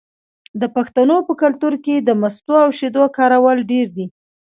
[0.61, 4.05] د پښتنو په کلتور کې د مستو او شیدو کارول ډیر دي.